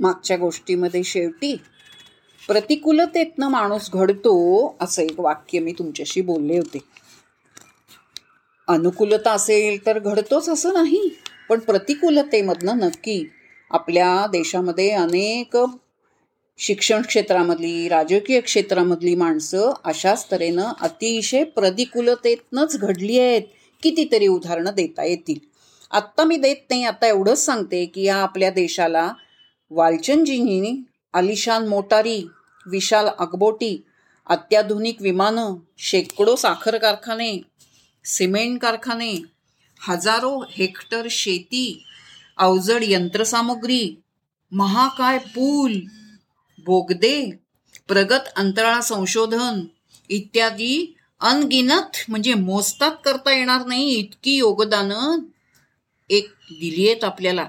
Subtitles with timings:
[0.00, 1.54] मागच्या गोष्टीमध्ये शेवटी
[2.48, 6.78] प्रतिकूलतेतनं माणूस घडतो असं एक वाक्य मी तुमच्याशी बोलले होते.
[8.68, 11.08] अनुकूलता असेल तर घडतोच असं नाही
[11.48, 13.24] पण प्रतिकूलतेमधनं नक्की
[13.70, 15.56] आपल्या देशामध्ये अनेक
[16.58, 23.42] शिक्षण क्षेत्रामधली राजकीय क्षेत्रामधली माणसं अशाच तऱ्हेनं अतिशय प्रतिकूलतेतनंच घडली आहेत
[23.82, 25.38] कितीतरी उदाहरणं देता येतील.
[25.90, 29.12] आत्ता मी देत नाही आता एवढंच सांगते की या आपल्या देशाला
[29.76, 30.72] वालचंदजींनी
[31.14, 32.18] आलिशान मोटारी
[32.66, 33.72] विशाल अगबोटी
[34.26, 35.54] अत्याधुनिक विमानं
[35.88, 37.30] शेकडो साखर कारखाने
[38.04, 39.12] सिमेंट कारखाने
[39.80, 41.66] हजारो हेक्टर शेती
[42.38, 43.82] अवजड यंत्रसामुग्री
[44.52, 45.72] महाकाय पूल
[46.66, 47.16] बोगदे
[47.88, 49.60] प्रगत अंतराळ संशोधन
[50.10, 50.74] इत्यादी
[51.20, 55.18] अनगिनत म्हणजे मोजतात करता येणार नाही इतकी योगदानं
[56.10, 57.46] एक दिली आहेत आपल्याला.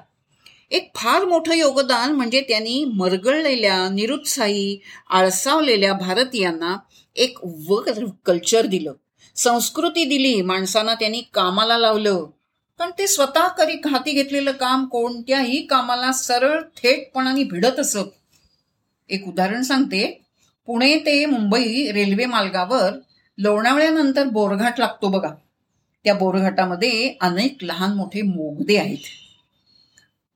[0.71, 4.79] एक फार मोठं योगदान म्हणजे त्यांनी मरगळलेल्या निरुत्साही
[5.09, 6.77] आळसावलेल्या भारतीयांना
[7.15, 8.93] एक वर्क कल्चर दिलं.
[9.35, 12.25] संस्कृती दिली माणसांना त्यांनी कामाला लावलं.
[12.79, 17.97] पण ते स्वतः करी हाती घेतलेलं काम कोणत्याही कामाला सरळ थेटपणाने भिडत असत.
[19.09, 20.21] एक उदाहरण सांगते.
[20.65, 22.93] पुणे ते मुंबई रेल्वे मार्गावर
[23.37, 25.29] लोणावळ्यानंतर बोरघाट लागतो बघा.
[26.03, 29.24] त्या बोरघाटामध्ये अनेक लहान मोठे मोगदे आहेत.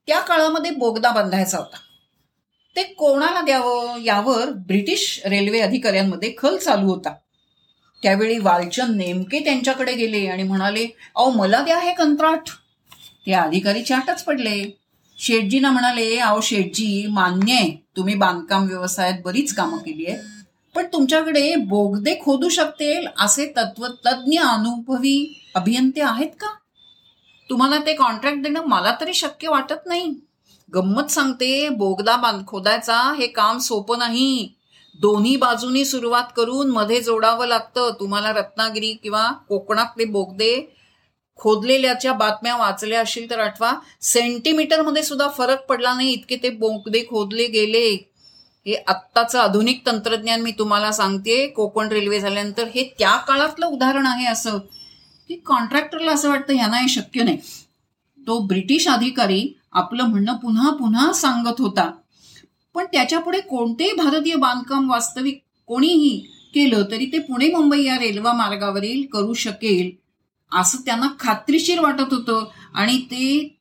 [0.09, 1.77] त्या काळामध्ये बोगदा बांधायचा होता.
[2.75, 4.01] ते कोणाला द्यावं?
[4.01, 7.13] यावर ब्रिटिश रेल्वे अधिकाऱ्यांमध्ये खल चालू होता.
[8.03, 12.49] त्यावेळी वालचंद नेमके त्यांच्याकडे गेले आणि म्हणाले अहो मला द्या हे कंत्राट.
[13.25, 14.77] ते अधिकारी चाटच पडले.
[15.17, 20.17] शेठजीना म्हणाले अहो शेठजी मान्य आहे तुम्ही बांधकाम व्यवसायात बरीच कामं केली आहे
[20.75, 26.47] पण तुमच्याकडे बोगदे खोदू शकतील असे तत्वतज्ञ अनुभवी अभियंते आहेत का?
[27.49, 30.13] तुम्हाला ते कॉन्ट्रॅक्ट देणं मला तरी शक्य वाटत नाही.
[30.75, 34.53] गंमत सांगते बोगदा बांध खोदायचा हे काम सोपं नाही.
[34.99, 37.91] दोन्ही बाजूनी सुरुवात करून मध्ये जोडावं लागतं.
[37.99, 40.75] तुम्हाला रत्नागिरी किंवा कोकणातले बोगदे
[41.35, 43.73] खोदलेल्याच्या बातम्या वाचल्या असतील तर आठवा.
[44.01, 47.87] सेंटीमीटरमध्ये सुद्धा फरक पडला नाही इतके ते बोगदे खोदले गेले.
[48.65, 54.25] हे आत्ताचं आधुनिक तंत्रज्ञान मी तुम्हाला सांगते कोकण रेल्वे झाल्यानंतर हे त्या काळातलं उदाहरण आहे
[54.25, 54.57] असं.
[55.29, 57.37] की कॉन्ट्रॅक्टरला असं वाटतं यांना हे शक्य नाही.
[58.27, 61.91] तो ब्रिटिश अधिकारी आपलं म्हणणं पुन्हा पुन्हा सांगत होता.
[62.73, 66.19] पण त्याच्यापुढे कोणतेही भारतीय बांधकाम वास्तविक कोणीही
[66.53, 69.91] केलं तरी ते पुणे मुंबई या रेल्वे मार्गावरील करू शकेल
[70.57, 72.49] असं त्यांना खात्रीशीर वाटत होतं.
[72.73, 73.55] आणि ते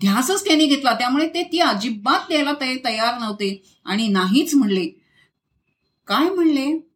[0.00, 0.92] ध्यासच त्यांनी घेतला.
[0.94, 2.52] त्यामुळे ते ती अजिबात द्यायला
[2.84, 4.86] तयार नव्हते आणि नाहीच म्हणले.
[6.06, 6.91] काय म्हणले?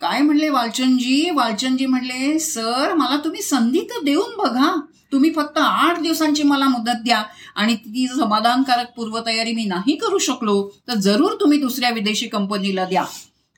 [0.00, 1.30] काय म्हणले वालचंदजी?
[1.30, 4.80] वालचंदजी म्हणले सर मला तुम्ही संधी तर देऊन बघा.
[5.12, 7.22] तुम्ही फक्त आठ दिवसांची मला मुदत द्या
[7.56, 13.04] आणि ती समाधानकारक पूर्वतयारी मी नाही करू शकलो तर जरूर तुम्ही दुसऱ्या विदेशी कंपनीला द्या.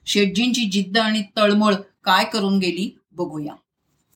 [0.06, 1.75] शेटजींची जिद्द आणि तळमळ
[2.05, 3.53] काय करून गेली बघूया.